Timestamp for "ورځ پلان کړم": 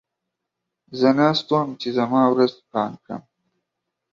2.33-3.21